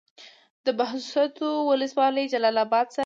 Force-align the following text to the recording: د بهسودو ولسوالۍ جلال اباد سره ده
د 0.65 0.67
بهسودو 0.77 1.47
ولسوالۍ 1.69 2.25
جلال 2.33 2.57
اباد 2.65 2.87
سره 2.93 2.97
ده 2.97 2.99